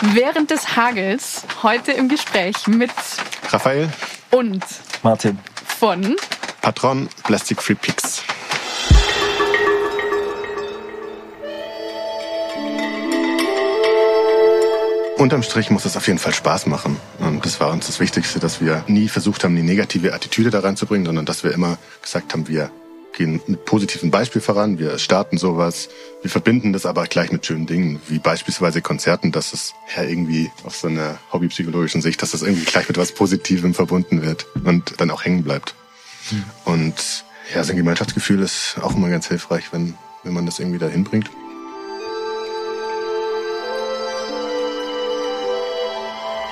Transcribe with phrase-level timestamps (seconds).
[0.00, 2.92] Während des Hagels heute im Gespräch mit
[3.48, 3.88] Raphael
[4.30, 4.62] und
[5.02, 5.36] Martin
[5.66, 6.14] von
[6.60, 8.22] Patron Plastic Free Pix.
[15.16, 16.96] Unterm Strich muss es auf jeden Fall Spaß machen.
[17.18, 20.60] Und das war uns das Wichtigste, dass wir nie versucht haben, die negative Attitüde da
[20.60, 22.70] reinzubringen, sondern dass wir immer gesagt haben, wir
[23.18, 25.90] gehen mit positiven Beispiel voran, wir starten sowas,
[26.22, 30.50] wir verbinden das aber gleich mit schönen Dingen, wie beispielsweise Konzerten, dass es ja irgendwie
[30.64, 34.94] auf so einer hobbypsychologischen Sicht, dass das irgendwie gleich mit was Positivem verbunden wird und
[35.00, 35.74] dann auch hängen bleibt.
[36.30, 36.44] Mhm.
[36.64, 40.78] Und ja, so ein Gemeinschaftsgefühl ist auch immer ganz hilfreich, wenn, wenn man das irgendwie
[40.78, 41.30] da hinbringt.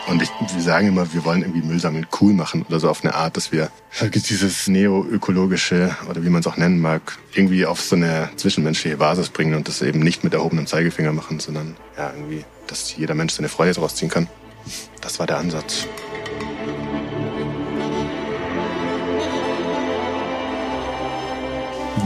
[0.07, 3.03] Und ich, wir sagen immer, wir wollen irgendwie Müll sammeln cool machen oder so auf
[3.03, 3.71] eine Art, dass wir
[4.01, 9.31] dieses neo-ökologische oder wie man es auch nennen mag, irgendwie auf so eine zwischenmenschliche Basis
[9.31, 13.33] bringen und das eben nicht mit erhobenem Zeigefinger machen, sondern ja irgendwie, dass jeder Mensch
[13.33, 14.29] seine Freude daraus ziehen kann.
[15.01, 15.87] Das war der Ansatz.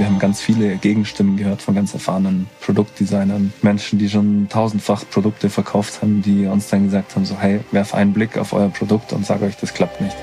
[0.00, 5.50] Wir haben ganz viele Gegenstimmen gehört von ganz erfahrenen Produktdesignern, Menschen, die schon tausendfach Produkte
[5.50, 9.12] verkauft haben, die uns dann gesagt haben, so hey, werf einen Blick auf euer Produkt
[9.12, 10.16] und sag euch, das klappt nicht.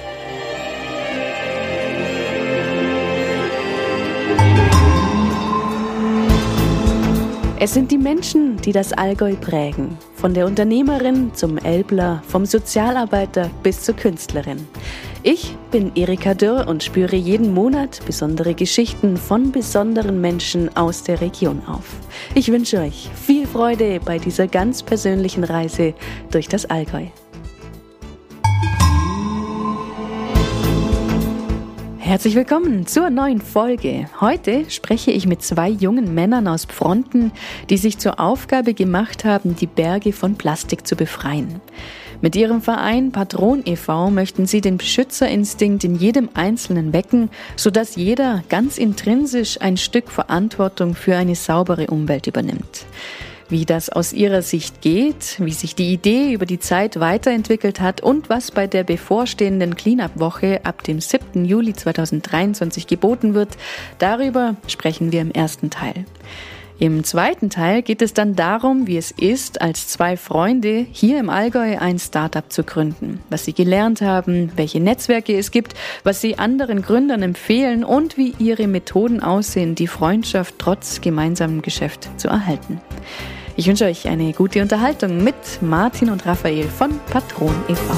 [7.59, 9.97] Es sind die Menschen, die das Allgäu prägen.
[10.16, 14.67] Von der Unternehmerin zum Elbler, vom Sozialarbeiter bis zur Künstlerin.
[15.30, 21.19] Ich bin Erika Dürr und spüre jeden Monat besondere Geschichten von besonderen Menschen aus der
[21.19, 21.84] Region auf.
[22.34, 25.95] Ich wünsche euch viel Freude bei dieser ganz persönlichen Reise
[26.31, 27.08] durch das Allgäu.
[31.97, 34.09] Herzlich willkommen zur neuen Folge.
[34.22, 37.34] Heute spreche ich mit zwei jungen Männern aus Fronten,
[37.69, 41.59] die sich zur Aufgabe gemacht haben, die Berge von Plastik zu befreien.
[42.20, 44.10] Mit ihrem Verein Patron e.V.
[44.10, 50.96] möchten sie den Beschützerinstinkt in jedem Einzelnen wecken, sodass jeder ganz intrinsisch ein Stück Verantwortung
[50.96, 52.86] für eine saubere Umwelt übernimmt.
[53.50, 58.02] Wie das aus ihrer Sicht geht, wie sich die Idee über die Zeit weiterentwickelt hat
[58.02, 61.46] und was bei der bevorstehenden Cleanup-Woche ab dem 7.
[61.46, 63.58] Juli 2023 geboten wird,
[64.00, 66.06] darüber sprechen wir im ersten Teil.
[66.80, 71.32] Im zweiten Teil geht es dann darum, wie es ist, als zwei Freunde hier im
[71.32, 75.74] Allgäu ein Startup zu gründen, was sie gelernt haben, welche Netzwerke es gibt,
[76.04, 82.10] was sie anderen Gründern empfehlen und wie ihre Methoden aussehen, die Freundschaft trotz gemeinsamem Geschäft
[82.18, 82.80] zu erhalten.
[83.56, 87.94] Ich wünsche euch eine gute Unterhaltung mit Martin und Raphael von Patron e.V.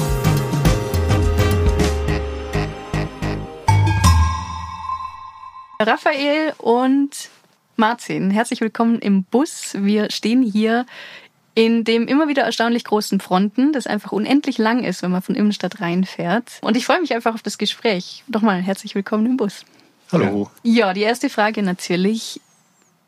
[5.80, 7.30] Raphael und
[7.80, 9.72] Martin, herzlich willkommen im Bus.
[9.72, 10.84] Wir stehen hier
[11.54, 15.34] in dem immer wieder erstaunlich großen Fronten, das einfach unendlich lang ist, wenn man von
[15.34, 16.58] Innenstadt reinfährt.
[16.60, 18.22] Und ich freue mich einfach auf das Gespräch.
[18.28, 19.64] Nochmal herzlich willkommen im Bus.
[20.12, 20.50] Hallo.
[20.62, 22.42] Ja, die erste Frage natürlich.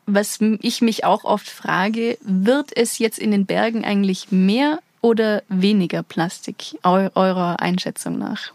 [0.07, 5.43] Was ich mich auch oft frage, wird es jetzt in den Bergen eigentlich mehr oder
[5.49, 8.53] weniger Plastik eurer Einschätzung nach?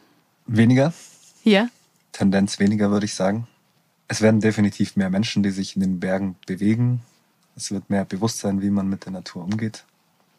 [0.49, 0.93] Weniger.
[1.45, 1.69] Ja.
[2.11, 3.47] Tendenz weniger, würde ich sagen.
[4.09, 7.03] Es werden definitiv mehr Menschen, die sich in den Bergen bewegen.
[7.55, 9.85] Es wird mehr Bewusstsein, wie man mit der Natur umgeht.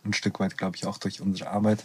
[0.04, 1.84] Ein Stück weit, glaube ich, auch durch unsere Arbeit.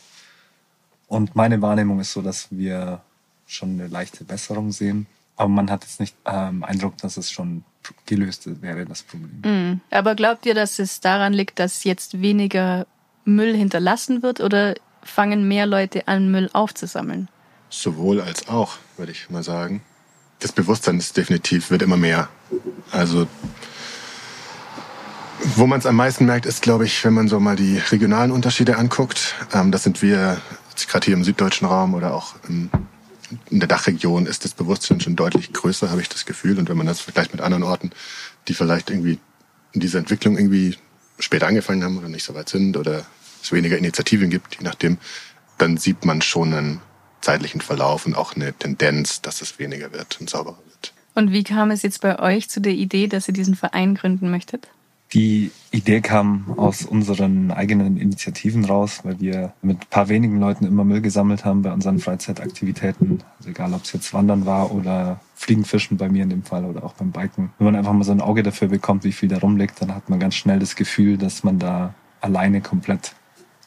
[1.08, 3.02] Und meine Wahrnehmung ist so, dass wir
[3.46, 5.06] schon eine leichte Besserung sehen.
[5.36, 7.64] Aber man hat jetzt nicht ähm, Eindruck, dass es schon
[8.06, 9.42] gelöst wäre, das Problem.
[9.42, 9.80] Mm.
[9.90, 12.86] Aber glaubt ihr, dass es daran liegt, dass jetzt weniger
[13.26, 17.28] Müll hinterlassen wird oder fangen mehr Leute an, Müll aufzusammeln?
[17.68, 19.82] Sowohl als auch, würde ich mal sagen
[20.44, 22.28] das Bewusstsein ist definitiv, wird immer mehr.
[22.90, 23.26] Also,
[25.56, 28.30] wo man es am meisten merkt, ist, glaube ich, wenn man so mal die regionalen
[28.30, 29.34] Unterschiede anguckt.
[29.54, 30.38] Ähm, das sind wir,
[30.86, 32.68] gerade hier im süddeutschen Raum oder auch im,
[33.48, 36.58] in der Dachregion, ist das Bewusstsein schon deutlich größer, habe ich das Gefühl.
[36.58, 37.90] Und wenn man das vergleicht mit anderen Orten,
[38.46, 39.18] die vielleicht irgendwie
[39.72, 40.76] in dieser Entwicklung irgendwie
[41.18, 43.06] später angefangen haben oder nicht so weit sind oder
[43.42, 44.98] es weniger Initiativen gibt, je nachdem,
[45.56, 46.80] dann sieht man schon einen
[47.24, 50.92] zeitlichen Verlauf und auch eine Tendenz, dass es weniger wird und sauberer wird.
[51.14, 54.30] Und wie kam es jetzt bei euch zu der Idee, dass ihr diesen Verein gründen
[54.30, 54.68] möchtet?
[55.12, 60.64] Die Idee kam aus unseren eigenen Initiativen raus, weil wir mit ein paar wenigen Leuten
[60.64, 63.22] immer Müll gesammelt haben bei unseren Freizeitaktivitäten.
[63.38, 66.82] Also egal, ob es jetzt Wandern war oder Fliegenfischen bei mir in dem Fall oder
[66.82, 67.52] auch beim Biken.
[67.58, 70.10] Wenn man einfach mal so ein Auge dafür bekommt, wie viel da rumliegt, dann hat
[70.10, 73.14] man ganz schnell das Gefühl, dass man da alleine komplett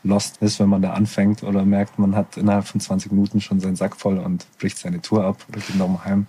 [0.04, 3.60] lost ist, wenn man da anfängt oder merkt, man hat innerhalb von 20 Minuten schon
[3.60, 6.28] seinen Sack voll und bricht seine Tour ab oder geht nochmal heim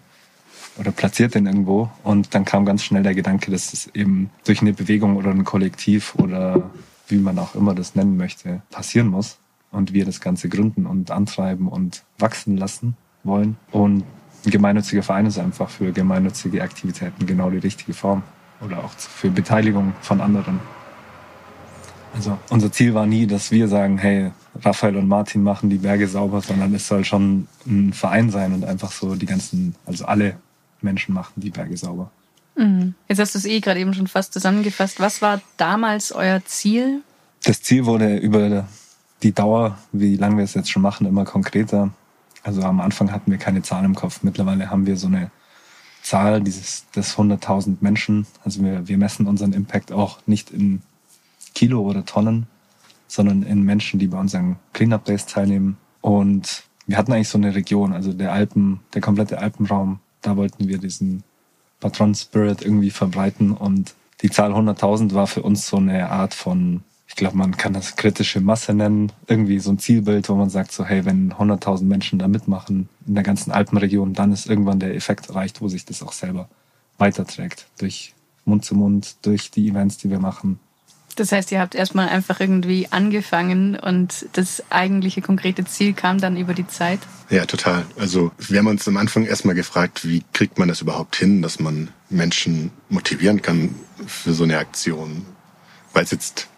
[0.78, 1.90] oder platziert den irgendwo.
[2.04, 5.44] Und dann kam ganz schnell der Gedanke, dass es eben durch eine Bewegung oder ein
[5.44, 6.70] Kollektiv oder
[7.08, 9.38] wie man auch immer das nennen möchte, passieren muss
[9.70, 13.56] und wir das Ganze gründen und antreiben und wachsen lassen wollen.
[13.70, 14.04] Und
[14.44, 18.22] ein gemeinnütziger Verein ist einfach für gemeinnützige Aktivitäten genau die richtige Form
[18.60, 20.60] oder auch für Beteiligung von anderen.
[22.18, 24.32] Also unser Ziel war nie, dass wir sagen, hey,
[24.62, 28.64] Raphael und Martin machen die Berge sauber, sondern es soll schon ein Verein sein und
[28.64, 30.36] einfach so die ganzen, also alle
[30.82, 32.10] Menschen machen die Berge sauber.
[32.56, 32.94] Mhm.
[33.06, 34.98] Jetzt hast du es eh gerade eben schon fast zusammengefasst.
[34.98, 37.02] Was war damals euer Ziel?
[37.44, 38.66] Das Ziel wurde über
[39.22, 41.90] die Dauer, wie lange wir es jetzt schon machen, immer konkreter.
[42.42, 44.24] Also am Anfang hatten wir keine Zahl im Kopf.
[44.24, 45.30] Mittlerweile haben wir so eine
[46.02, 48.26] Zahl dieses, des 100.000 Menschen.
[48.44, 50.82] Also wir, wir messen unseren Impact auch nicht in
[51.58, 52.46] Kilo oder Tonnen,
[53.08, 55.76] sondern in Menschen, die bei unseren Cleanup Days teilnehmen.
[56.00, 60.68] Und wir hatten eigentlich so eine Region, also der Alpen, der komplette Alpenraum, da wollten
[60.68, 61.24] wir diesen
[61.80, 63.50] Patron Spirit irgendwie verbreiten.
[63.50, 67.72] Und die Zahl 100.000 war für uns so eine Art von, ich glaube, man kann
[67.72, 71.82] das kritische Masse nennen, irgendwie so ein Zielbild, wo man sagt so, hey, wenn 100.000
[71.82, 75.84] Menschen da mitmachen in der ganzen Alpenregion, dann ist irgendwann der Effekt erreicht, wo sich
[75.84, 76.48] das auch selber
[76.98, 77.66] weiterträgt.
[77.78, 78.14] Durch
[78.44, 80.60] Mund zu Mund, durch die Events, die wir machen,
[81.18, 86.36] das heißt, ihr habt erstmal einfach irgendwie angefangen und das eigentliche konkrete Ziel kam dann
[86.36, 87.00] über die Zeit?
[87.30, 87.84] Ja, total.
[87.98, 91.58] Also wir haben uns am Anfang erstmal gefragt, wie kriegt man das überhaupt hin, dass
[91.58, 93.74] man Menschen motivieren kann
[94.06, 95.26] für so eine Aktion?
[95.92, 96.48] Weil es jetzt,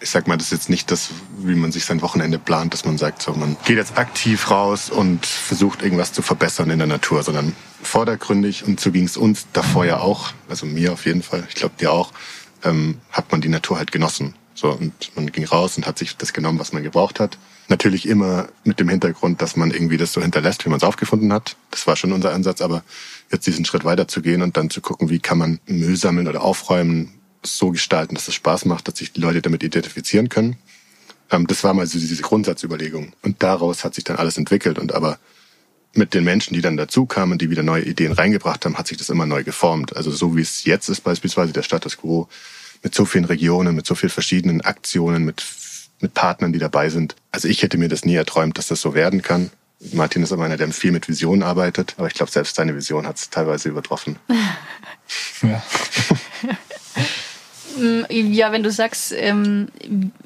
[0.00, 2.84] ich sag mal, das ist jetzt nicht das, wie man sich sein Wochenende plant, dass
[2.84, 6.88] man sagt, so man geht jetzt aktiv raus und versucht irgendwas zu verbessern in der
[6.88, 11.22] Natur, sondern vordergründig und so ging es uns davor ja auch, also mir auf jeden
[11.22, 12.12] Fall, ich glaube dir auch,
[12.64, 14.34] ähm, hat man die Natur halt genossen.
[14.54, 17.38] So, und man ging raus und hat sich das genommen, was man gebraucht hat.
[17.68, 21.32] Natürlich immer mit dem Hintergrund, dass man irgendwie das so hinterlässt, wie man es aufgefunden
[21.32, 21.56] hat.
[21.70, 22.84] Das war schon unser Ansatz, aber
[23.32, 26.28] jetzt diesen Schritt weiter zu gehen und dann zu gucken, wie kann man Müll sammeln
[26.28, 30.56] oder aufräumen, so gestalten, dass es Spaß macht, dass sich die Leute damit identifizieren können.
[31.30, 33.12] Ähm, das war mal so diese Grundsatzüberlegung.
[33.22, 34.78] Und daraus hat sich dann alles entwickelt.
[34.78, 35.18] Und aber
[35.96, 38.98] mit den Menschen, die dann dazu kamen, die wieder neue Ideen reingebracht haben, hat sich
[38.98, 39.96] das immer neu geformt.
[39.96, 42.28] Also so wie es jetzt ist, beispielsweise der Status quo,
[42.82, 45.44] mit so vielen Regionen, mit so vielen verschiedenen Aktionen, mit,
[46.00, 47.16] mit Partnern, die dabei sind.
[47.30, 49.50] Also ich hätte mir das nie erträumt, dass das so werden kann.
[49.92, 53.06] Martin ist aber einer, der viel mit Visionen arbeitet, aber ich glaube, selbst seine Vision
[53.06, 54.16] hat es teilweise übertroffen.
[55.42, 55.62] ja.
[57.78, 59.68] Mm, ja, wenn du sagst, ähm,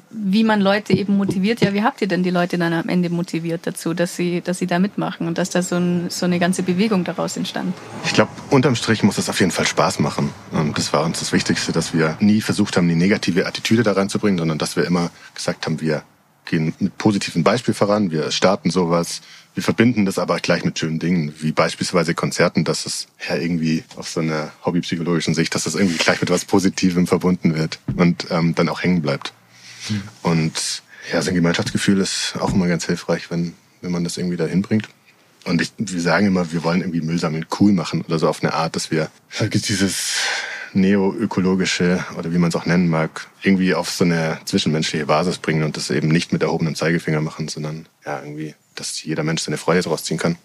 [0.09, 3.09] wie man Leute eben motiviert, ja, wie habt ihr denn die Leute dann am Ende
[3.09, 6.39] motiviert dazu, dass sie, dass sie da mitmachen und dass da so, ein, so eine
[6.39, 7.73] ganze Bewegung daraus entstand?
[8.05, 10.31] Ich glaube, unterm Strich muss es auf jeden Fall Spaß machen.
[10.51, 13.93] Und das war uns das Wichtigste, dass wir nie versucht haben, die negative Attitüde da
[13.93, 16.03] reinzubringen, sondern dass wir immer gesagt haben, wir
[16.49, 19.21] gehen mit positiven Beispiel voran, wir starten sowas,
[19.55, 23.83] wir verbinden das aber gleich mit schönen Dingen, wie beispielsweise Konzerten, dass es ja irgendwie
[23.95, 28.27] auf so einer hobbypsychologischen Sicht, dass das irgendwie gleich mit was Positivem verbunden wird und
[28.29, 29.33] ähm, dann auch hängen bleibt.
[29.89, 30.03] Mhm.
[30.21, 34.37] Und ja, so ein Gemeinschaftsgefühl ist auch immer ganz hilfreich, wenn, wenn man das irgendwie
[34.37, 34.89] da hinbringt.
[35.45, 38.43] Und ich, wir sagen immer, wir wollen irgendwie Müll sammeln cool machen oder so auf
[38.43, 39.09] eine Art, dass wir
[39.39, 40.15] dieses
[40.73, 45.63] neoökologische oder wie man es auch nennen mag, irgendwie auf so eine zwischenmenschliche Basis bringen
[45.63, 49.57] und das eben nicht mit erhobenem Zeigefinger machen, sondern ja irgendwie, dass jeder Mensch seine
[49.57, 50.37] Freude daraus ziehen kann.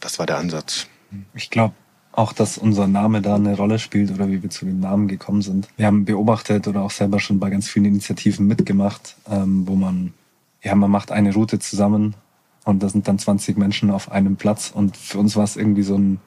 [0.00, 0.86] Das war der Ansatz.
[1.34, 1.74] Ich glaube
[2.12, 5.42] auch, dass unser Name da eine Rolle spielt oder wie wir zu dem Namen gekommen
[5.42, 5.68] sind.
[5.76, 10.12] Wir haben beobachtet oder auch selber schon bei ganz vielen Initiativen mitgemacht, ähm, wo man,
[10.62, 12.14] ja, man macht eine Route zusammen
[12.64, 15.82] und da sind dann 20 Menschen auf einem Platz und für uns war es irgendwie
[15.82, 16.20] so ein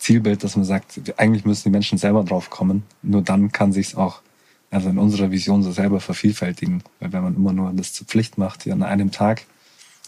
[0.00, 2.82] Zielbild, dass man sagt, eigentlich müssen die Menschen selber drauf kommen.
[3.02, 4.22] Nur dann kann sich es auch
[4.70, 6.82] also in unserer Vision so selber vervielfältigen.
[7.00, 9.44] Weil wenn man immer nur das zur Pflicht macht, an einem Tag,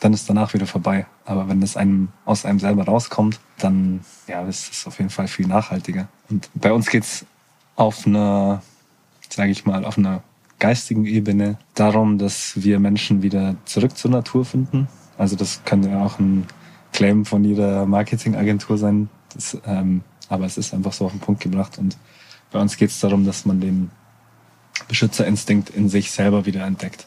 [0.01, 1.07] dann ist danach wieder vorbei.
[1.25, 5.29] Aber wenn es einem aus einem selber rauskommt, dann ja, ist es auf jeden Fall
[5.29, 6.09] viel nachhaltiger.
[6.29, 7.27] Und bei uns geht's
[7.77, 8.63] auf einer,
[9.29, 10.23] sage ich mal, auf einer
[10.59, 14.89] geistigen Ebene darum, dass wir Menschen wieder zurück zur Natur finden.
[15.19, 16.47] Also das könnte ja auch ein
[16.93, 21.43] Claim von jeder Marketingagentur sein, das, ähm, aber es ist einfach so auf den Punkt
[21.43, 21.79] gebracht.
[21.79, 21.97] Und
[22.51, 23.91] bei uns geht es darum, dass man den
[24.89, 27.07] Beschützerinstinkt in sich selber wieder entdeckt.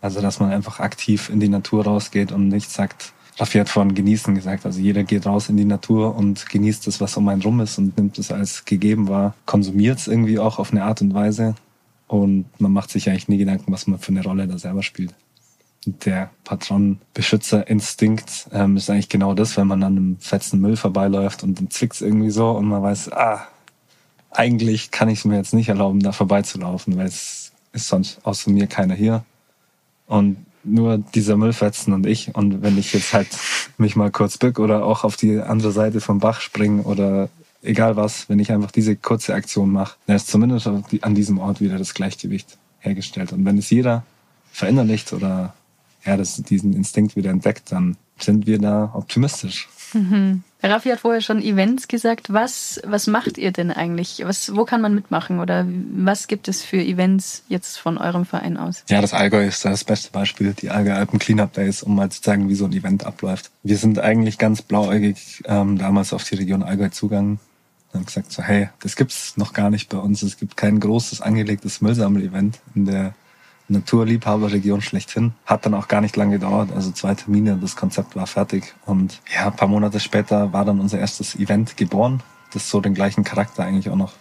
[0.00, 3.94] Also dass man einfach aktiv in die Natur rausgeht und nicht sagt, Raffi hat vorhin
[3.94, 7.42] genießen gesagt, also jeder geht raus in die Natur und genießt das, was um einen
[7.42, 11.00] rum ist und nimmt es als gegeben wahr, konsumiert es irgendwie auch auf eine Art
[11.00, 11.54] und Weise
[12.06, 15.14] und man macht sich eigentlich nie Gedanken, was man für eine Rolle da selber spielt
[15.86, 21.58] der Patron-Beschützerinstinkt ähm, ist eigentlich genau das, wenn man an einem fetzen Müll vorbeiläuft und
[21.58, 23.46] dann zwickt's irgendwie so und man weiß, ah,
[24.30, 28.66] eigentlich kann ich mir jetzt nicht erlauben, da vorbeizulaufen, weil es ist sonst außer mir
[28.66, 29.24] keiner hier.
[30.06, 32.34] Und nur dieser Müllfetzen und ich.
[32.34, 33.28] Und wenn ich jetzt halt
[33.78, 37.30] mich mal kurz bück oder auch auf die andere Seite vom Bach springe oder
[37.62, 41.60] egal was, wenn ich einfach diese kurze Aktion mache, dann ist zumindest an diesem Ort
[41.60, 42.58] wieder das Gleichgewicht.
[42.80, 43.32] hergestellt.
[43.32, 44.04] Und wenn es jeder
[44.52, 45.54] verinnerlicht oder
[46.04, 49.68] ja, das, diesen Instinkt wieder entdeckt, dann sind wir da optimistisch.
[49.92, 50.42] Mhm.
[50.62, 52.32] Raffi hat vorher schon Events gesagt.
[52.32, 54.22] Was, was macht ihr denn eigentlich?
[54.24, 58.56] Was, wo kann man mitmachen oder was gibt es für Events jetzt von eurem Verein
[58.56, 58.84] aus?
[58.88, 62.20] Ja, das Allgäu ist das beste Beispiel, die Allgäu Alpen Cleanup Days, um mal zu
[62.20, 63.50] zeigen, wie so ein Event abläuft.
[63.62, 67.40] Wir sind eigentlich ganz blauäugig ähm, damals auf die Region Allgäu zugegangen
[67.92, 70.22] und haben gesagt so, hey, das gibt's noch gar nicht bei uns.
[70.22, 73.14] Es gibt kein großes angelegtes Müllsammel-Event in der
[73.70, 75.32] Naturliebhaberregion schlechthin.
[75.46, 78.74] Hat dann auch gar nicht lange gedauert, also zwei Termine, das Konzept war fertig.
[78.84, 82.22] Und ja, ein paar Monate später war dann unser erstes Event geboren,
[82.52, 84.12] das so den gleichen Charakter eigentlich auch noch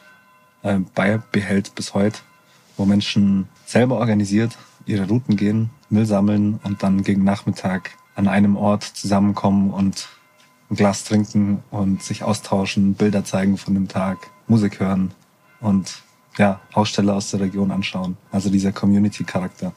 [0.61, 2.19] äh, beibehält bis heute,
[2.77, 8.55] wo Menschen selber organisiert ihre Routen gehen, Müll sammeln und dann gegen Nachmittag an einem
[8.55, 10.07] Ort zusammenkommen und
[10.69, 15.11] ein Glas trinken und sich austauschen, Bilder zeigen von dem Tag, Musik hören
[15.61, 16.03] und
[16.39, 18.17] ja, Aussteller aus der Region anschauen.
[18.31, 19.73] Also dieser Community-Charakter.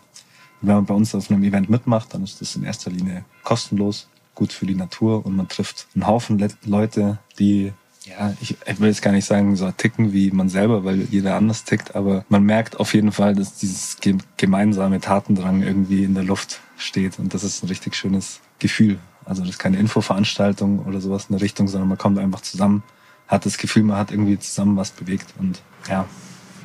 [0.62, 4.09] Wenn man bei uns auf einem Event mitmacht, dann ist das in erster Linie kostenlos,
[4.35, 7.73] gut für die Natur und man trifft einen Haufen Le Leute, die
[8.04, 11.37] ja, ich, ich will jetzt gar nicht sagen, so ticken wie man selber, weil jeder
[11.37, 13.99] anders tickt, aber man merkt auf jeden Fall, dass dieses
[14.37, 18.99] gemeinsame Tatendrang irgendwie in der Luft steht und das ist ein richtig schönes Gefühl.
[19.25, 22.83] Also das ist keine Infoveranstaltung oder sowas in der Richtung, sondern man kommt einfach zusammen,
[23.28, 26.07] hat das Gefühl, man hat irgendwie zusammen was bewegt und ja,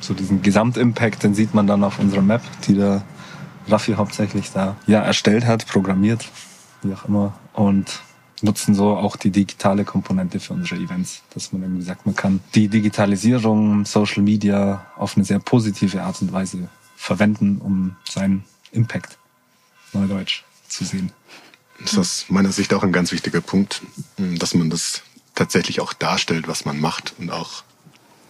[0.00, 3.02] so diesen Gesamtimpact, den sieht man dann auf unserer Map, die der
[3.68, 6.28] Raffi hauptsächlich da ja erstellt hat, programmiert,
[6.82, 7.38] wie auch immer.
[7.52, 8.00] Und
[8.40, 12.40] nutzen so auch die digitale Komponente für unsere Events, dass man irgendwie sagt, man kann
[12.54, 19.18] die Digitalisierung, Social Media auf eine sehr positive Art und Weise verwenden, um seinen Impact,
[19.92, 21.10] Neudeutsch, zu sehen.
[21.80, 23.82] Das ist aus meiner Sicht auch ein ganz wichtiger Punkt,
[24.16, 25.02] dass man das
[25.34, 27.62] tatsächlich auch darstellt, was man macht und auch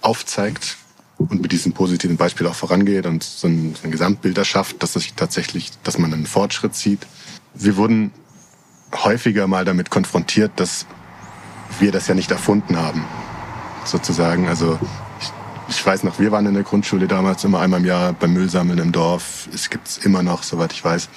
[0.02, 0.76] aufzeigt,
[1.18, 4.92] und mit diesem positiven Beispiel auch vorangeht und so ein, so ein Gesamtbild erschafft, dass
[4.94, 7.06] sich tatsächlich, dass man einen Fortschritt sieht.
[7.54, 8.12] Wir wurden
[8.94, 10.86] häufiger mal damit konfrontiert, dass
[11.80, 13.04] wir das ja nicht erfunden haben,
[13.84, 14.48] sozusagen.
[14.48, 14.78] Also
[15.20, 15.32] ich,
[15.76, 18.78] ich weiß noch, wir waren in der Grundschule damals immer einmal im Jahr beim Müllsammeln
[18.78, 19.48] im Dorf.
[19.52, 21.08] Es gibt's immer noch, soweit ich weiß.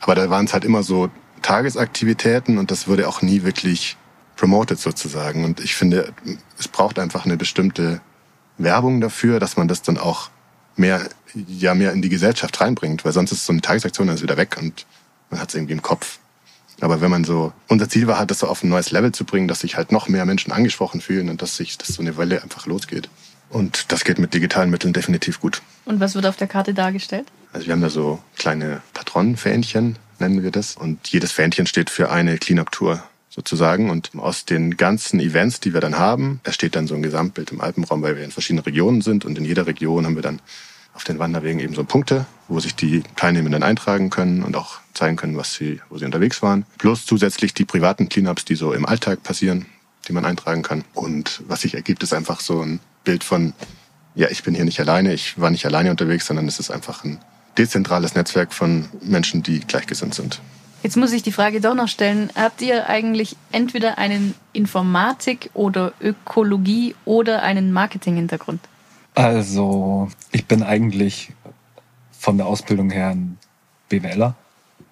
[0.00, 1.10] Aber da waren es halt immer so
[1.42, 3.96] Tagesaktivitäten und das wurde auch nie wirklich
[4.36, 5.44] promoted sozusagen.
[5.44, 6.12] Und ich finde,
[6.58, 8.00] es braucht einfach eine bestimmte
[8.58, 10.30] Werbung dafür, dass man das dann auch
[10.76, 14.22] mehr, ja, mehr in die Gesellschaft reinbringt, weil sonst ist so eine Tagesaktion dann ist
[14.22, 14.86] wieder weg und
[15.30, 16.18] man hat es irgendwie im Kopf.
[16.80, 19.24] Aber wenn man so, unser Ziel war halt, das so auf ein neues Level zu
[19.24, 22.16] bringen, dass sich halt noch mehr Menschen angesprochen fühlen und dass sich, dass so eine
[22.18, 23.08] Welle einfach losgeht.
[23.48, 25.62] Und das geht mit digitalen Mitteln definitiv gut.
[25.84, 27.26] Und was wird auf der Karte dargestellt?
[27.52, 30.76] Also wir haben da so kleine Patronenfähnchen, nennen wir das.
[30.76, 33.02] Und jedes Fähnchen steht für eine Cleanup-Tour
[33.36, 33.90] sozusagen.
[33.90, 37.60] Und aus den ganzen Events, die wir dann haben, entsteht dann so ein Gesamtbild im
[37.60, 39.24] Alpenraum, weil wir in verschiedenen Regionen sind.
[39.24, 40.40] Und in jeder Region haben wir dann
[40.94, 45.16] auf den Wanderwegen eben so Punkte, wo sich die Teilnehmenden eintragen können und auch zeigen
[45.16, 46.64] können, was sie, wo sie unterwegs waren.
[46.78, 49.66] Plus zusätzlich die privaten Cleanups, die so im Alltag passieren,
[50.08, 50.84] die man eintragen kann.
[50.94, 53.52] Und was sich ergibt, ist einfach so ein Bild von,
[54.14, 57.04] ja, ich bin hier nicht alleine, ich war nicht alleine unterwegs, sondern es ist einfach
[57.04, 57.18] ein
[57.58, 60.40] dezentrales Netzwerk von Menschen, die gleichgesinnt sind.
[60.86, 62.30] Jetzt muss ich die Frage doch noch stellen.
[62.36, 68.60] Habt ihr eigentlich entweder einen Informatik- oder Ökologie- oder einen Marketing-Hintergrund?
[69.16, 71.32] Also, ich bin eigentlich
[72.12, 73.36] von der Ausbildung her ein
[73.88, 74.36] BWLer.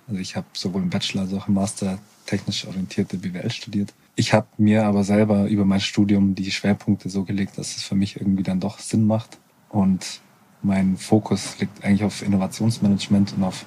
[0.08, 3.94] Also ich habe sowohl im Bachelor als auch im Master technisch orientierte BWL studiert.
[4.16, 7.94] Ich habe mir aber selber über mein Studium die Schwerpunkte so gelegt, dass es für
[7.94, 9.38] mich irgendwie dann doch Sinn macht.
[9.68, 10.18] Und
[10.60, 13.64] mein Fokus liegt eigentlich auf Innovationsmanagement und auf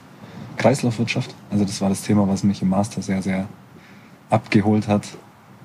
[0.58, 1.34] Kreislaufwirtschaft.
[1.50, 3.48] Also das war das Thema, was mich im Master sehr, sehr
[4.30, 5.08] abgeholt hat.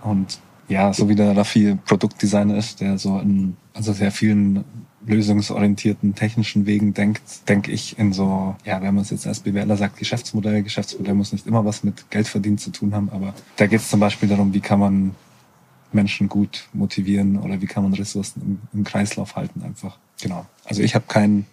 [0.03, 4.65] Und ja, so wie der Raffi Produktdesigner ist, der so in also sehr vielen
[5.07, 9.77] lösungsorientierten technischen Wegen denkt, denke ich in so, ja, wenn man es jetzt als BWLer
[9.77, 10.63] sagt, Geschäftsmodell.
[10.63, 13.91] Geschäftsmodell muss nicht immer was mit Geld verdienen zu tun haben, aber da geht es
[13.91, 15.15] zum Beispiel darum, wie kann man
[15.93, 19.99] Menschen gut motivieren oder wie kann man Ressourcen im, im Kreislauf halten einfach.
[20.23, 20.47] Genau.
[20.65, 21.47] Also ich habe keinen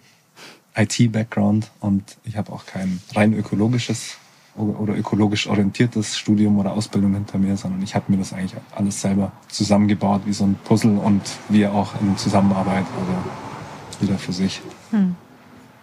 [0.79, 4.17] IT-Background und ich habe auch kein rein ökologisches
[4.55, 8.99] oder ökologisch orientiertes Studium oder Ausbildung hinter mir, sondern ich habe mir das eigentlich alles
[8.99, 13.13] selber zusammengebaut, wie so ein Puzzle und wir auch in Zusammenarbeit, also
[14.01, 14.61] jeder für sich.
[14.91, 15.15] Hm.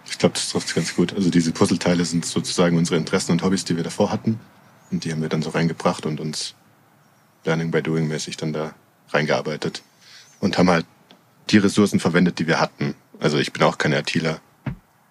[0.09, 1.15] Ich glaube, das trifft ganz gut.
[1.15, 4.39] Also diese Puzzleteile sind sozusagen unsere Interessen und Hobbys, die wir davor hatten.
[4.91, 6.55] Und die haben wir dann so reingebracht und uns
[7.45, 8.73] Learning by Doing mäßig dann da
[9.11, 9.83] reingearbeitet.
[10.41, 10.87] Und haben halt
[11.51, 12.95] die Ressourcen verwendet, die wir hatten.
[13.19, 14.41] Also ich bin auch kein ITler.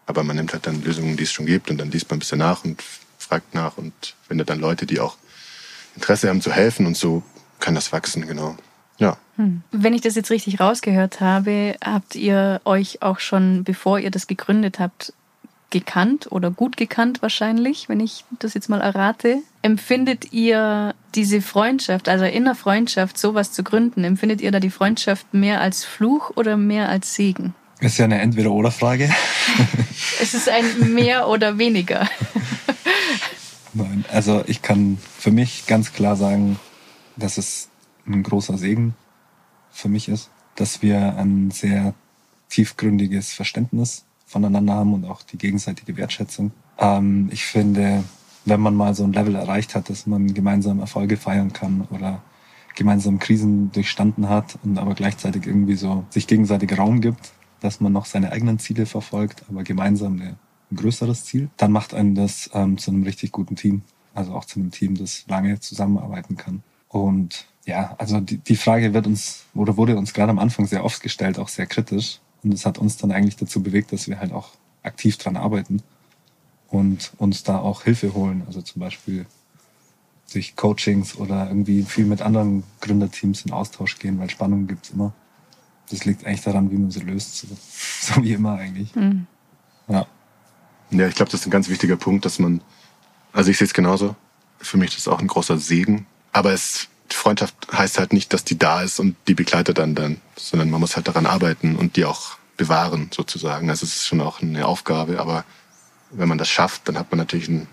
[0.06, 2.20] Aber man nimmt halt dann Lösungen, die es schon gibt und dann liest man ein
[2.20, 2.82] bisschen nach und
[3.18, 3.94] fragt nach und
[4.28, 5.18] findet dann Leute, die auch
[5.96, 7.24] Interesse haben zu helfen und so
[7.60, 8.56] kann das wachsen, genau.
[8.98, 9.18] Ja.
[9.38, 9.62] Hm.
[9.72, 14.28] Wenn ich das jetzt richtig rausgehört habe, habt ihr euch auch schon, bevor ihr das
[14.28, 15.14] gegründet habt,
[15.72, 19.40] gekannt oder gut gekannt wahrscheinlich, wenn ich das jetzt mal errate.
[19.62, 25.34] Empfindet ihr diese Freundschaft, also in Freundschaft sowas zu gründen, empfindet ihr da die Freundschaft
[25.34, 27.54] mehr als Fluch oder mehr als Segen?
[27.82, 29.10] Das ist ja eine Entweder-Oder-Frage.
[30.22, 32.08] es ist ein mehr oder weniger.
[33.74, 36.60] Nein, also ich kann für mich ganz klar sagen,
[37.18, 37.70] dass es
[38.08, 38.96] ein großer Segen
[39.72, 41.94] für mich ist, dass wir ein sehr
[42.50, 46.52] tiefgründiges Verständnis voneinander haben und auch die gegenseitige Wertschätzung.
[46.80, 48.04] Ähm, ich finde,
[48.46, 52.22] wenn man mal so ein Level erreicht hat, dass man gemeinsam Erfolge feiern kann oder
[52.76, 57.32] gemeinsam Krisen durchstanden hat und aber gleichzeitig irgendwie so sich gegenseitig Raum gibt,
[57.62, 60.38] dass man noch seine eigenen Ziele verfolgt, aber gemeinsam ein
[60.76, 63.84] größeres Ziel, dann macht einen das ähm, zu einem richtig guten Team.
[64.14, 66.64] Also auch zu einem Team, das lange zusammenarbeiten kann.
[66.88, 70.86] Und ja, also die, die Frage wird uns oder wurde uns gerade am Anfang sehr
[70.86, 72.20] oft gestellt, auch sehr kritisch.
[72.44, 74.52] Und das hat uns dann eigentlich dazu bewegt, dass wir halt auch
[74.84, 75.82] aktiv dran arbeiten
[76.70, 78.44] und uns da auch Hilfe holen.
[78.48, 79.26] Also zum Beispiel
[80.32, 85.14] durch Coachings oder irgendwie viel mit anderen Gründerteams in Austausch gehen, weil Spannungen gibt's immer.
[85.90, 87.48] Das liegt eigentlich daran, wie man sie löst, so,
[88.02, 88.96] so wie immer eigentlich.
[88.96, 89.28] Mhm.
[89.88, 90.06] Ja.
[90.92, 92.62] Ja, ich glaube, das ist ein ganz wichtiger Punkt, dass man,
[93.34, 94.16] also ich sehe es genauso.
[94.60, 96.06] Für mich ist das auch ein großer Segen.
[96.32, 96.90] Aber es
[97.26, 100.80] Freundschaft heißt halt nicht, dass die da ist und die begleitet dann dann, sondern man
[100.80, 103.70] muss halt daran arbeiten und die auch bewahren sozusagen.
[103.70, 105.44] Also es ist schon auch eine Aufgabe, aber
[106.12, 107.68] wenn man das schafft, dann hat man natürlich ein,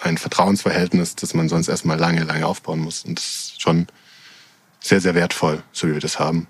[0.00, 3.04] ein Vertrauensverhältnis, das man sonst erstmal lange, lange aufbauen muss.
[3.04, 3.86] Und das ist schon
[4.78, 6.46] sehr, sehr wertvoll, so wie wir das haben.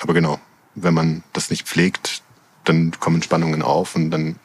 [0.00, 0.40] Aber genau,
[0.74, 2.22] wenn man das nicht pflegt,
[2.64, 4.36] dann kommen Spannungen auf und dann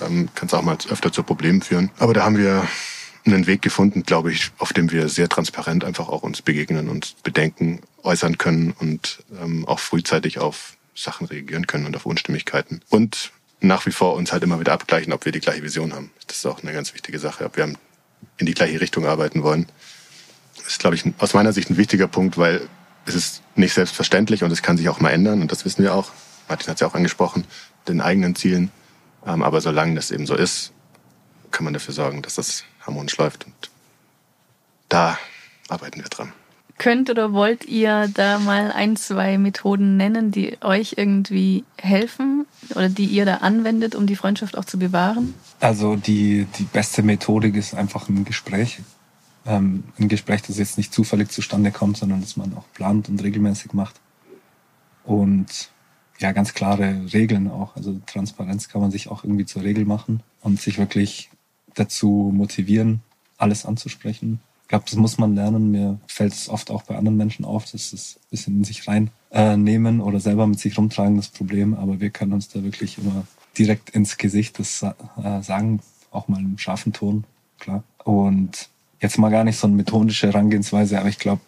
[0.00, 1.90] ähm, kann es auch mal öfter zu Problemen führen.
[1.98, 2.66] Aber da haben wir
[3.26, 7.22] einen Weg gefunden, glaube ich, auf dem wir sehr transparent einfach auch uns begegnen und
[7.22, 12.80] Bedenken äußern können und ähm, auch frühzeitig auf Sachen reagieren können und auf Unstimmigkeiten.
[12.88, 16.10] Und nach wie vor uns halt immer wieder abgleichen, ob wir die gleiche Vision haben.
[16.26, 17.72] Das ist auch eine ganz wichtige Sache, ob wir
[18.38, 19.66] in die gleiche Richtung arbeiten wollen.
[20.56, 22.68] Das ist, glaube ich, aus meiner Sicht ein wichtiger Punkt, weil
[23.10, 25.94] es ist nicht selbstverständlich und es kann sich auch mal ändern und das wissen wir
[25.94, 26.10] auch.
[26.48, 27.44] Martin hat es ja auch angesprochen,
[27.88, 28.70] den eigenen Zielen.
[29.26, 30.72] Ähm, aber solange das eben so ist,
[31.50, 33.46] kann man dafür sorgen, dass das harmonisch läuft.
[33.46, 33.70] Und
[34.88, 35.18] da
[35.68, 36.32] arbeiten wir dran.
[36.78, 42.88] Könnt oder wollt ihr da mal ein, zwei Methoden nennen, die euch irgendwie helfen oder
[42.88, 45.34] die ihr da anwendet, um die Freundschaft auch zu bewahren?
[45.60, 48.80] Also die, die beste Methodik ist einfach ein Gespräch.
[49.50, 53.20] Ähm, ein Gespräch, das jetzt nicht zufällig zustande kommt, sondern das man auch plant und
[53.20, 54.00] regelmäßig macht.
[55.04, 55.70] Und
[56.20, 57.74] ja, ganz klare Regeln auch.
[57.74, 61.30] Also Transparenz kann man sich auch irgendwie zur Regel machen und sich wirklich
[61.74, 63.00] dazu motivieren,
[63.38, 64.40] alles anzusprechen.
[64.62, 65.72] Ich glaube, das muss man lernen.
[65.72, 68.86] Mir fällt es oft auch bei anderen Menschen auf, dass es ein bisschen in sich
[68.86, 71.74] reinnehmen äh, oder selber mit sich rumtragen, das Problem.
[71.74, 73.26] Aber wir können uns da wirklich immer
[73.58, 75.80] direkt ins Gesicht das äh, sagen,
[76.12, 77.24] auch mal im scharfen Ton,
[77.58, 77.82] klar.
[78.04, 78.68] Und
[79.00, 81.40] jetzt mal gar nicht so eine methodische Herangehensweise, aber ich glaube,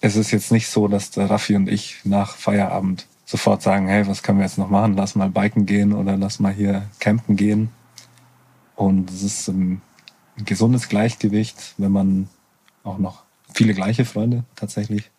[0.00, 4.06] es ist jetzt nicht so, dass der Raffi und ich nach Feierabend sofort sagen, hey,
[4.06, 4.94] was können wir jetzt noch machen?
[4.96, 7.70] Lass mal biken gehen oder lass mal hier campen gehen,
[8.76, 9.80] und es ist ein
[10.36, 12.28] gesundes Gleichgewicht, wenn man
[12.84, 15.10] auch noch viele gleiche Freunde tatsächlich.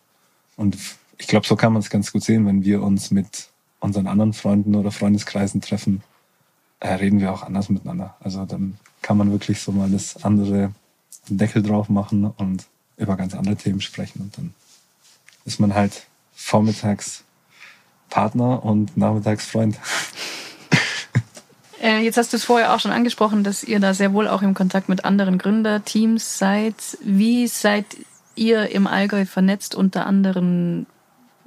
[0.56, 0.78] Und
[1.18, 4.32] ich glaube, so kann man es ganz gut sehen, wenn wir uns mit unseren anderen
[4.32, 6.02] Freunden oder Freundeskreisen treffen,
[6.80, 8.16] äh, reden wir auch anders miteinander.
[8.20, 10.70] Also dann kann man wirklich so mal das andere
[11.36, 14.20] Deckel drauf machen und über ganz andere Themen sprechen.
[14.22, 14.54] Und dann
[15.44, 17.24] ist man halt vormittags
[18.08, 19.78] Partner und nachmittags Freund.
[21.80, 24.42] Äh, jetzt hast du es vorher auch schon angesprochen, dass ihr da sehr wohl auch
[24.42, 26.74] im Kontakt mit anderen Gründerteams seid.
[27.04, 27.84] Wie seid
[28.34, 30.86] ihr im Allgäu vernetzt unter anderen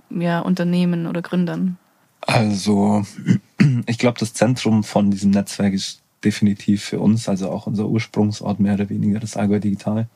[0.09, 1.77] ja, Unternehmen oder Gründern?
[2.21, 3.05] Also,
[3.87, 8.59] ich glaube, das Zentrum von diesem Netzwerk ist definitiv für uns, also auch unser Ursprungsort
[8.59, 10.07] mehr oder weniger, das Allgäu Digital,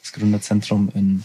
[0.00, 1.24] das Gründerzentrum in,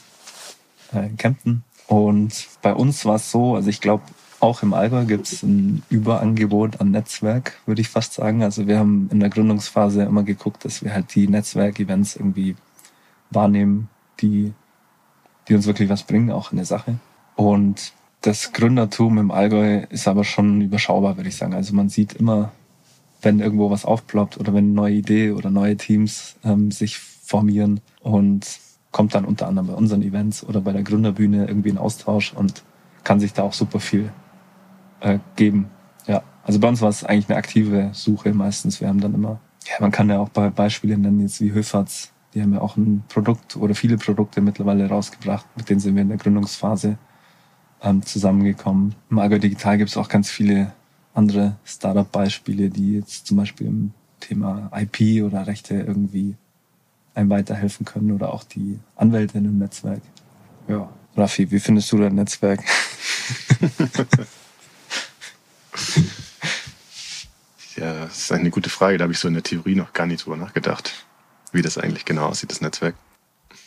[0.94, 1.64] äh, in Kempten.
[1.88, 4.04] Und bei uns war es so, also ich glaube,
[4.40, 8.42] auch im Allgäu gibt es ein Überangebot an Netzwerk, würde ich fast sagen.
[8.42, 12.56] Also wir haben in der Gründungsphase immer geguckt, dass wir halt die Netzwerkevents irgendwie
[13.30, 13.88] wahrnehmen,
[14.20, 14.54] die,
[15.48, 16.96] die uns wirklich was bringen, auch in der Sache.
[17.36, 21.54] Und das Gründertum im Allgäu ist aber schon überschaubar, würde ich sagen.
[21.54, 22.52] Also man sieht immer,
[23.22, 27.82] wenn irgendwo was aufploppt oder wenn eine neue Idee oder neue Teams ähm, sich formieren
[28.02, 28.46] und
[28.92, 32.64] kommt dann unter anderem bei unseren Events oder bei der Gründerbühne irgendwie ein Austausch und
[33.04, 34.12] kann sich da auch super viel
[35.00, 35.70] äh, geben.
[36.08, 38.82] Ja, also bei uns war es eigentlich eine aktive Suche meistens.
[38.82, 42.12] Wir haben dann immer, ja, man kann ja auch bei Beispiele nennen, jetzt wie Höferts,
[42.34, 46.02] die haben ja auch ein Produkt oder viele Produkte mittlerweile rausgebracht, mit denen sind wir
[46.02, 46.98] in der Gründungsphase
[47.82, 48.96] ähm, zusammengekommen.
[49.10, 50.72] Im Allgäu Digital gibt es auch ganz viele
[51.14, 56.36] andere Startup-Beispiele, die jetzt zum Beispiel im Thema IP oder Rechte irgendwie
[57.14, 60.02] einem weiterhelfen können oder auch die Anwälte in einem Netzwerk.
[60.68, 60.90] Ja.
[61.18, 62.62] Raffi, wie findest du dein Netzwerk?
[67.76, 68.98] ja, das ist eine gute Frage.
[68.98, 71.06] Da habe ich so in der Theorie noch gar nicht drüber nachgedacht,
[71.52, 72.96] wie das eigentlich genau aussieht, das Netzwerk.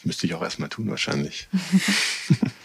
[0.05, 1.49] Müsste ich auch erstmal tun, wahrscheinlich.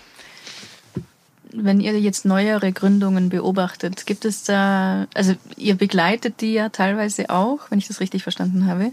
[1.64, 7.30] Wenn ihr jetzt neuere Gründungen beobachtet, gibt es da, also ihr begleitet die ja teilweise
[7.30, 8.92] auch, wenn ich das richtig verstanden habe.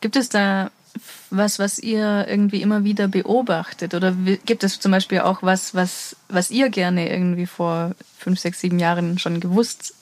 [0.00, 0.70] Gibt es da
[1.30, 3.94] was, was ihr irgendwie immer wieder beobachtet?
[3.94, 8.60] Oder gibt es zum Beispiel auch was, was, was ihr gerne irgendwie vor fünf, sechs,
[8.60, 9.94] sieben Jahren schon gewusst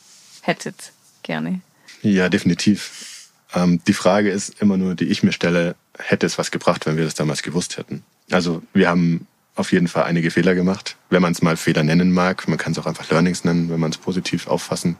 [0.43, 0.93] hättet?
[1.23, 1.61] Gerne.
[2.03, 3.31] Ja, definitiv.
[3.55, 6.97] Ähm, die Frage ist immer nur, die ich mir stelle, hätte es was gebracht, wenn
[6.97, 8.03] wir das damals gewusst hätten?
[8.31, 12.13] Also wir haben auf jeden Fall einige Fehler gemacht, wenn man es mal Fehler nennen
[12.13, 12.47] mag.
[12.47, 14.97] Man kann es auch einfach Learnings nennen, wenn man es positiv auffassen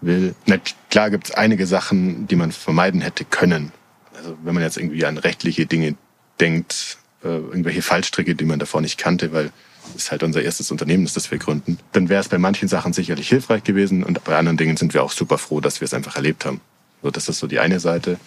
[0.00, 0.34] will.
[0.46, 0.58] Na,
[0.90, 3.72] klar gibt es einige Sachen, die man vermeiden hätte können.
[4.16, 5.94] Also wenn man jetzt irgendwie an rechtliche Dinge
[6.40, 9.50] denkt, äh, irgendwelche Fallstricke, die man davor nicht kannte, weil
[9.90, 12.68] es ist halt unser erstes Unternehmen ist, das wir gründen, dann wäre es bei manchen
[12.68, 15.86] Sachen sicherlich hilfreich gewesen und bei anderen Dingen sind wir auch super froh, dass wir
[15.86, 16.60] es einfach erlebt haben.
[17.02, 18.18] So, das ist so die eine Seite.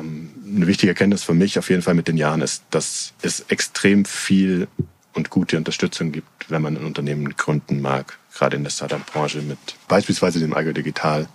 [0.00, 3.40] Ähm, eine wichtige Erkenntnis für mich auf jeden Fall mit den Jahren ist, dass es
[3.48, 4.68] extrem viel
[5.14, 9.58] und gute Unterstützung gibt, wenn man ein Unternehmen gründen mag, gerade in der Startup-Branche mit
[9.88, 11.28] beispielsweise dem Algo Digital,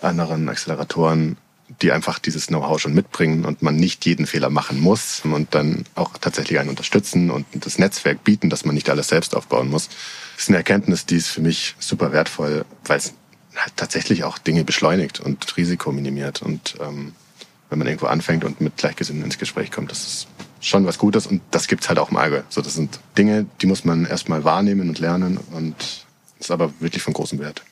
[0.00, 1.36] anderen Acceleratoren
[1.82, 5.84] die einfach dieses Know-how schon mitbringen und man nicht jeden Fehler machen muss und dann
[5.94, 9.88] auch tatsächlich einen unterstützen und das Netzwerk bieten, dass man nicht alles selbst aufbauen muss.
[10.34, 13.14] Das ist eine Erkenntnis, die ist für mich super wertvoll, weil es
[13.56, 16.40] halt tatsächlich auch Dinge beschleunigt und Risiko minimiert.
[16.42, 17.14] Und ähm,
[17.70, 20.28] wenn man irgendwo anfängt und mit Gleichgesinnten ins Gespräch kommt, das ist
[20.60, 22.42] schon was Gutes und das gibt's halt auch im Allgäu.
[22.48, 26.06] So, das sind Dinge, die muss man erstmal wahrnehmen und lernen und
[26.38, 27.62] ist aber wirklich von großem Wert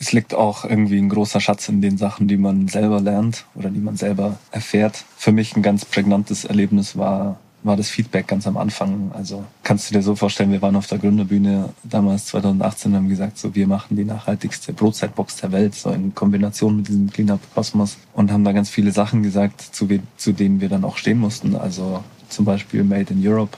[0.00, 3.70] es liegt auch irgendwie ein großer Schatz in den Sachen, die man selber lernt oder
[3.70, 5.04] die man selber erfährt.
[5.16, 9.10] Für mich ein ganz prägnantes Erlebnis war, war das Feedback ganz am Anfang.
[9.12, 13.08] Also kannst du dir so vorstellen, wir waren auf der Gründerbühne damals 2018 und haben
[13.08, 17.40] gesagt, so wir machen die nachhaltigste Brotzeitbox der Welt, so in Kombination mit diesem Cleanup
[17.54, 21.18] Kosmos und haben da ganz viele Sachen gesagt, zu, zu denen wir dann auch stehen
[21.18, 21.56] mussten.
[21.56, 23.56] Also zum Beispiel Made in Europe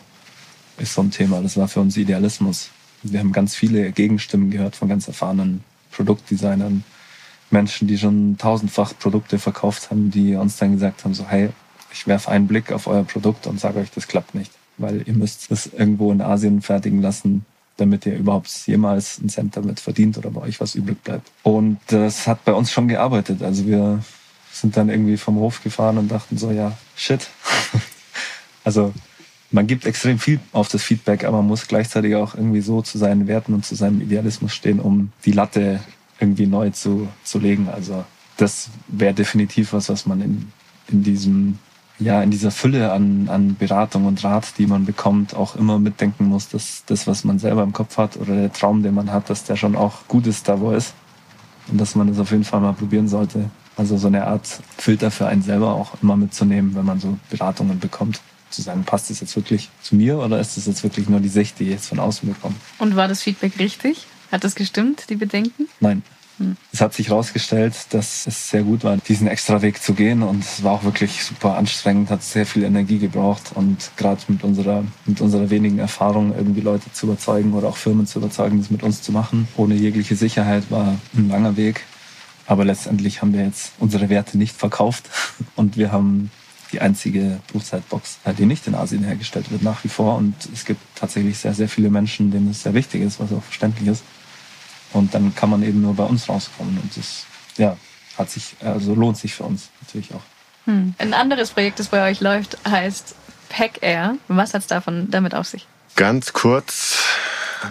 [0.78, 1.40] ist so ein Thema.
[1.42, 2.70] Das war für uns Idealismus.
[3.02, 6.84] Wir haben ganz viele Gegenstimmen gehört von ganz erfahrenen Produktdesignern,
[7.50, 11.50] Menschen, die schon tausendfach Produkte verkauft haben, die uns dann gesagt haben, so hey,
[11.92, 15.14] ich werfe einen Blick auf euer Produkt und sage euch, das klappt nicht, weil ihr
[15.14, 17.44] müsst es irgendwo in Asien fertigen lassen,
[17.76, 21.30] damit ihr überhaupt jemals einen Cent damit verdient oder bei euch was übrig bleibt.
[21.42, 23.42] Und das hat bei uns schon gearbeitet.
[23.42, 24.02] Also wir
[24.52, 27.28] sind dann irgendwie vom Hof gefahren und dachten so, ja, shit.
[28.64, 28.92] also
[29.50, 32.98] man gibt extrem viel auf das Feedback, aber man muss gleichzeitig auch irgendwie so zu
[32.98, 35.80] seinen Werten und zu seinem Idealismus stehen, um die Latte
[36.20, 37.68] irgendwie neu zu, zu legen.
[37.68, 38.04] Also
[38.36, 40.52] das wäre definitiv was, was man in,
[40.88, 41.58] in diesem
[42.00, 46.24] ja, in dieser Fülle an, an Beratung und Rat, die man bekommt, auch immer mitdenken
[46.24, 49.30] muss, dass das, was man selber im Kopf hat oder der Traum, den man hat,
[49.30, 50.94] dass der schon auch gut ist, da wo er ist.
[51.68, 53.50] Und dass man das auf jeden Fall mal probieren sollte.
[53.76, 57.78] Also so eine Art Filter für einen selber auch immer mitzunehmen, wenn man so Beratungen
[57.78, 61.20] bekommt zu sagen, passt das jetzt wirklich zu mir oder ist das jetzt wirklich nur
[61.20, 62.56] die Sicht, die jetzt von außen bekommt?
[62.78, 64.06] Und war das Feedback richtig?
[64.32, 65.68] Hat das gestimmt, die Bedenken?
[65.80, 66.02] Nein.
[66.40, 66.56] Hm.
[66.72, 70.42] Es hat sich herausgestellt, dass es sehr gut war, diesen extra Weg zu gehen und
[70.42, 74.82] es war auch wirklich super anstrengend, hat sehr viel Energie gebraucht und gerade mit unserer,
[75.04, 78.82] mit unserer wenigen Erfahrung irgendwie Leute zu überzeugen oder auch Firmen zu überzeugen, das mit
[78.82, 81.82] uns zu machen, ohne jegliche Sicherheit war ein langer Weg.
[82.46, 85.10] Aber letztendlich haben wir jetzt unsere Werte nicht verkauft
[85.56, 86.30] und wir haben
[86.72, 90.16] die einzige Bruchzeitbox, die nicht in Asien hergestellt wird, nach wie vor.
[90.16, 93.42] Und es gibt tatsächlich sehr, sehr viele Menschen, denen es sehr wichtig ist, was auch
[93.42, 94.04] verständlich ist.
[94.92, 96.78] Und dann kann man eben nur bei uns rauskommen.
[96.78, 97.24] Und das,
[97.56, 97.76] ja,
[98.18, 100.22] hat sich, also lohnt sich für uns natürlich auch.
[100.66, 100.94] Hm.
[100.98, 103.14] Ein anderes Projekt, das bei euch läuft, heißt
[103.48, 104.16] Pack Air.
[104.28, 105.66] Was hat es davon damit auf sich?
[105.96, 106.98] Ganz kurz.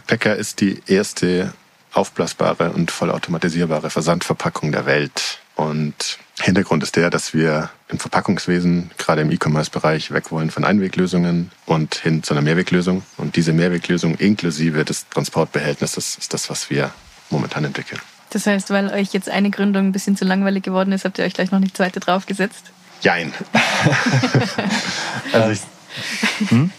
[0.08, 1.53] Packer ist die erste
[1.93, 5.39] aufblasbare und vollautomatisierbare Versandverpackung der Welt.
[5.55, 11.51] Und Hintergrund ist der, dass wir im Verpackungswesen, gerade im E-Commerce-Bereich, weg wollen von Einweglösungen
[11.65, 13.03] und hin zu einer Mehrweglösung.
[13.17, 16.91] Und diese Mehrweglösung inklusive des Transportbehältnisses ist das, was wir
[17.30, 18.00] momentan entwickeln.
[18.30, 21.26] Das heißt, weil euch jetzt eine Gründung ein bisschen zu langweilig geworden ist, habt ihr
[21.26, 22.72] euch gleich noch eine zweite draufgesetzt?
[23.02, 23.34] Jein.
[25.34, 26.72] also ich, hm?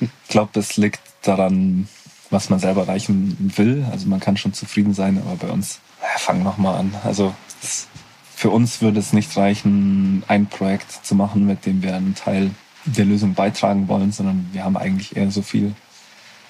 [0.00, 1.88] ich glaube, das liegt daran,
[2.30, 3.86] was man selber erreichen will.
[3.90, 6.94] Also man kann schon zufrieden sein, aber bei uns, ja, fang noch mal an.
[7.04, 7.86] Also das,
[8.34, 12.50] für uns würde es nicht reichen, ein Projekt zu machen, mit dem wir einen Teil
[12.84, 15.74] der Lösung beitragen wollen, sondern wir haben eigentlich eher so viel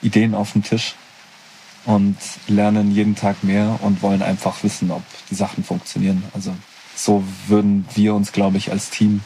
[0.02, 0.94] Ideen auf dem Tisch
[1.86, 2.16] und
[2.48, 6.24] lernen jeden Tag mehr und wollen einfach wissen, ob die Sachen funktionieren.
[6.34, 6.54] Also
[6.96, 9.20] so würden wir uns, glaube ich, als Team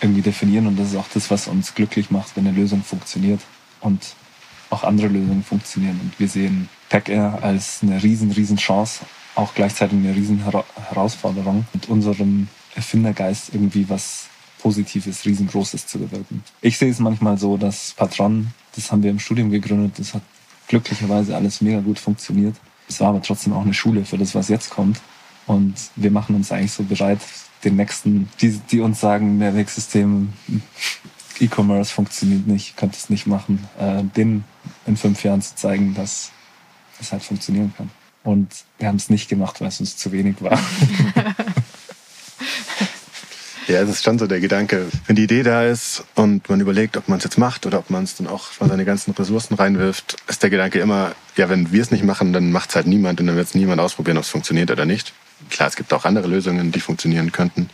[0.00, 0.66] irgendwie definieren.
[0.66, 3.40] Und das ist auch das, was uns glücklich macht, wenn eine Lösung funktioniert
[3.80, 4.14] und
[4.70, 6.00] auch andere Lösungen funktionieren.
[6.02, 9.00] Und wir sehen Pack Air als eine riesen, riesen Chance,
[9.34, 10.44] auch gleichzeitig eine riesen
[10.88, 14.26] Herausforderung, mit unserem Erfindergeist irgendwie was
[14.60, 16.42] Positives, Riesengroßes zu bewirken.
[16.60, 20.22] Ich sehe es manchmal so, dass Patron, das haben wir im Studium gegründet, das hat
[20.68, 22.56] glücklicherweise alles mega gut funktioniert.
[22.88, 25.00] Es war aber trotzdem auch eine Schule für das, was jetzt kommt.
[25.46, 27.20] Und wir machen uns eigentlich so bereit,
[27.64, 30.32] den nächsten, die, die uns sagen, der Wegsystem
[31.40, 34.44] E-Commerce funktioniert nicht, könnt es nicht machen, äh, denen
[34.86, 36.30] in fünf Jahren zu zeigen, dass
[37.00, 37.90] es halt funktionieren kann.
[38.22, 38.48] Und
[38.78, 40.58] wir haben es nicht gemacht, weil es uns zu wenig war.
[43.66, 46.98] Ja, es ist schon so der Gedanke, wenn die Idee da ist und man überlegt,
[46.98, 49.54] ob man es jetzt macht oder ob man es dann auch von seine ganzen Ressourcen
[49.54, 52.86] reinwirft, ist der Gedanke immer, ja, wenn wir es nicht machen, dann macht es halt
[52.86, 55.14] niemand und dann wird es niemand ausprobieren, ob es funktioniert oder nicht.
[55.48, 57.70] Klar, es gibt auch andere Lösungen, die funktionieren könnten,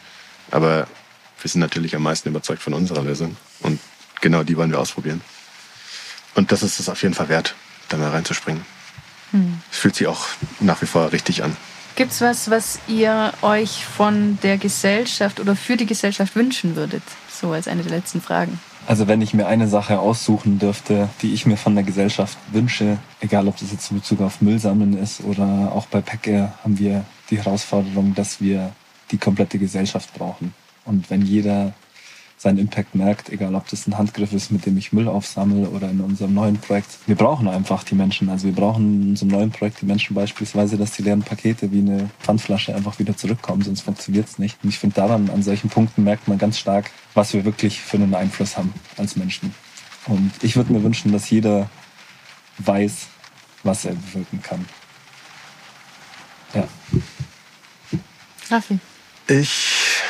[0.53, 0.87] aber
[1.41, 3.81] wir sind natürlich am meisten überzeugt von unserer Lösung und
[4.21, 5.23] genau die wollen wir ausprobieren.
[6.37, 7.57] Und das ist es auf jeden Fall wert,
[7.89, 8.65] da mal reinzuspringen.
[9.33, 9.61] Hm.
[9.73, 10.27] Es fühlt sich auch
[10.61, 11.57] nach wie vor richtig an.
[12.01, 17.03] Gibt es was, was ihr euch von der Gesellschaft oder für die Gesellschaft wünschen würdet?
[17.31, 18.59] So als eine der letzten Fragen.
[18.87, 22.97] Also wenn ich mir eine Sache aussuchen dürfte, die ich mir von der Gesellschaft wünsche,
[23.21, 26.79] egal ob das jetzt in Bezug auf Müll sammeln ist oder auch bei Packer, haben
[26.79, 28.73] wir die Herausforderung, dass wir
[29.11, 30.55] die komplette Gesellschaft brauchen.
[30.87, 31.75] Und wenn jeder
[32.41, 35.91] seinen Impact merkt, egal ob das ein Handgriff ist, mit dem ich Müll aufsammle oder
[35.91, 36.89] in unserem neuen Projekt.
[37.07, 38.31] Wir brauchen einfach die Menschen.
[38.31, 41.81] Also wir brauchen in unserem neuen Projekt die Menschen beispielsweise, dass die leeren Pakete wie
[41.81, 44.57] eine Pfandflasche einfach wieder zurückkommen, sonst funktioniert es nicht.
[44.63, 47.99] Und ich finde daran, an solchen Punkten merkt man ganz stark, was wir wirklich für
[47.99, 49.55] einen Einfluss haben als Menschen.
[50.07, 51.69] Und ich würde mir wünschen, dass jeder
[52.57, 53.07] weiß,
[53.65, 54.65] was er bewirken kann.
[56.55, 56.67] Ja.
[58.51, 58.79] Raffi.
[59.29, 60.01] Ich,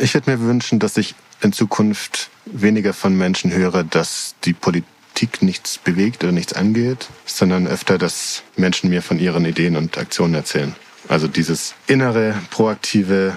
[0.00, 5.42] ich würde mir wünschen, dass ich in Zukunft weniger von Menschen höre, dass die Politik
[5.42, 10.34] nichts bewegt oder nichts angeht, sondern öfter, dass Menschen mir von ihren Ideen und Aktionen
[10.34, 10.74] erzählen.
[11.08, 13.36] Also dieses innere, proaktive,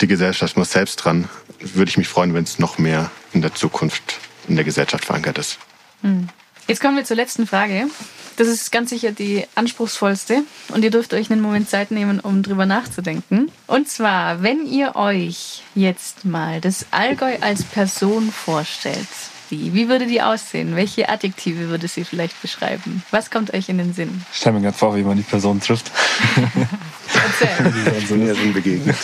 [0.00, 1.28] die Gesellschaft muss selbst dran,
[1.60, 5.38] würde ich mich freuen, wenn es noch mehr in der Zukunft in der Gesellschaft verankert
[5.38, 5.58] ist.
[6.02, 6.28] Hm.
[6.66, 7.88] Jetzt kommen wir zur letzten Frage.
[8.40, 12.42] Das ist ganz sicher die anspruchsvollste und ihr dürft euch einen Moment Zeit nehmen, um
[12.42, 13.52] drüber nachzudenken.
[13.66, 19.06] Und zwar, wenn ihr euch jetzt mal das Allgäu als Person vorstellt,
[19.50, 20.74] wie, wie würde die aussehen?
[20.74, 23.02] Welche Adjektive würde sie vielleicht beschreiben?
[23.10, 24.24] Was kommt euch in den Sinn?
[24.32, 25.90] Ich stelle mir gerade vor, wie man die Person trifft.
[27.40, 28.52] Erzähl.
[28.54, 28.96] begegnet.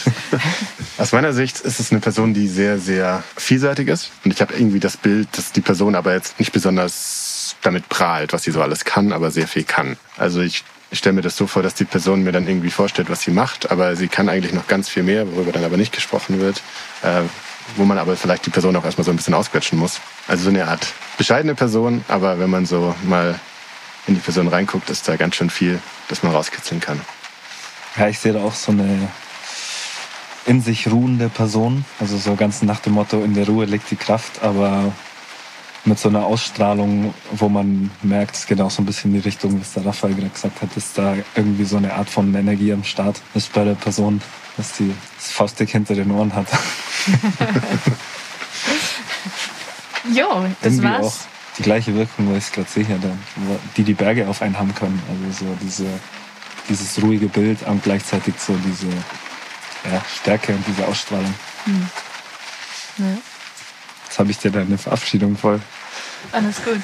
[0.97, 4.13] Aus meiner Sicht ist es eine Person, die sehr, sehr vielseitig ist.
[4.25, 7.26] Und ich habe irgendwie das Bild, dass die Person aber jetzt nicht besonders
[7.67, 9.97] damit prahlt, was sie so alles kann, aber sehr viel kann.
[10.17, 13.11] Also ich, ich stelle mir das so vor, dass die Person mir dann irgendwie vorstellt,
[13.11, 15.93] was sie macht, aber sie kann eigentlich noch ganz viel mehr, worüber dann aber nicht
[15.93, 16.63] gesprochen wird,
[17.03, 17.23] äh,
[17.77, 20.01] wo man aber vielleicht die Person auch erstmal so ein bisschen ausquetschen muss.
[20.29, 20.87] Also so eine Art
[21.19, 23.39] bescheidene Person, aber wenn man so mal
[24.07, 27.01] in die Person reinguckt, ist da ganz schön viel, das man rauskitzeln kann.
[27.97, 29.09] Ja, ich sehe da auch so eine
[30.47, 33.97] in sich ruhende Person, also so ganz nach dem Motto, in der Ruhe liegt die
[33.97, 34.93] Kraft, aber
[35.87, 39.27] mit so einer Ausstrahlung, wo man merkt, es geht auch so ein bisschen in die
[39.27, 42.73] Richtung, was der Raphael gerade gesagt hat, dass da irgendwie so eine Art von Energie
[42.73, 44.21] am Start ist bei der Person,
[44.57, 46.47] dass die das Faustdick hinter den Ohren hat.
[50.13, 51.07] jo, das irgendwie war's.
[51.07, 51.15] Auch
[51.59, 52.87] die gleiche Wirkung, weil ich es gerade sehe,
[53.77, 55.01] die die Berge auf einen haben können.
[55.09, 55.87] Also so diese,
[56.69, 61.35] dieses ruhige Bild und gleichzeitig so diese ja, Stärke und diese Ausstrahlung.
[61.65, 61.89] Hm.
[62.99, 63.19] Ja.
[64.05, 65.61] Jetzt habe ich dir deine Verabschiedung voll.
[66.33, 66.81] Alles gut.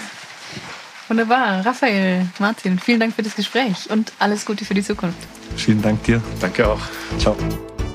[1.09, 1.65] Wunderbar.
[1.67, 5.19] Raphael, Martin, vielen Dank für das Gespräch und alles Gute für die Zukunft.
[5.57, 6.23] Vielen Dank dir.
[6.41, 6.81] Danke auch.
[7.19, 7.37] Ciao.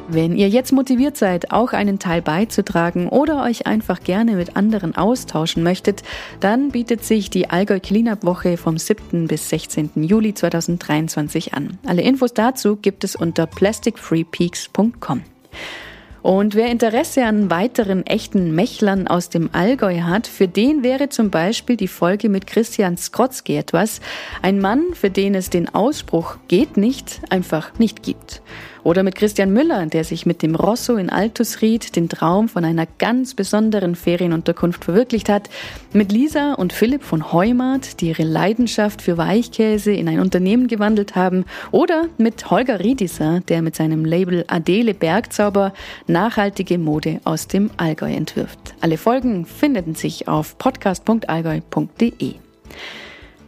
[0.10, 4.96] Wenn ihr jetzt motiviert seid, auch einen Teil beizutragen oder euch einfach gerne mit anderen
[4.96, 6.02] austauschen möchtet,
[6.40, 9.28] dann bietet sich die Allgäu Cleanup Woche vom 7.
[9.28, 9.92] bis 16.
[9.96, 11.78] Juli 2023 an.
[11.86, 15.24] Alle Infos dazu gibt es unter plasticfreepeaks.com.
[16.28, 21.32] Und wer Interesse an weiteren echten Mechlern aus dem Allgäu hat, für den wäre zum
[21.32, 24.02] Beispiel die Folge mit Christian Skrotzki etwas.
[24.42, 28.42] Ein Mann, für den es den Ausspruch geht nicht einfach nicht gibt.
[28.88, 32.86] Oder mit Christian Müller, der sich mit dem Rosso in Altusried den Traum von einer
[32.86, 35.50] ganz besonderen Ferienunterkunft verwirklicht hat.
[35.91, 41.17] Mit Lisa und Philipp von Heumart, die ihre Leidenschaft für Weichkäse in ein Unternehmen gewandelt
[41.17, 41.43] haben.
[41.71, 45.73] Oder mit Holger Riedisser, der mit seinem Label Adele Bergzauber
[46.08, 48.73] nachhaltige Mode aus dem Allgäu entwirft.
[48.80, 52.36] Alle Folgen finden sich auf podcast.allgäu.de.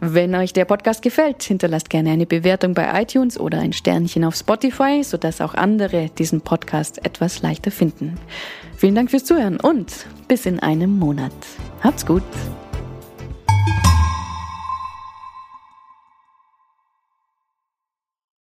[0.00, 4.34] Wenn euch der Podcast gefällt, hinterlasst gerne eine Bewertung bei iTunes oder ein Sternchen auf
[4.34, 8.18] Spotify, sodass auch andere diesen Podcast etwas leichter finden.
[8.78, 11.32] Vielen Dank fürs Zuhören und bis in einem Monat.
[11.82, 12.22] Habt's gut.